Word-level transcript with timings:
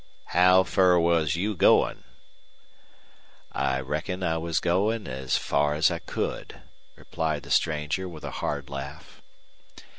"How 0.33 0.63
fur 0.63 0.97
was 0.97 1.35
you 1.35 1.55
goin'?" 1.55 2.03
"I 3.51 3.79
reckon 3.81 4.23
I 4.23 4.39
was 4.39 4.59
goin' 4.59 5.07
as 5.07 5.37
far 5.37 5.75
as 5.75 5.91
I 5.91 5.99
could," 5.99 6.59
replied 6.95 7.43
the 7.43 7.51
stranger, 7.51 8.09
with 8.09 8.23
a 8.23 8.31
hard 8.41 8.67
laugh. 8.67 9.21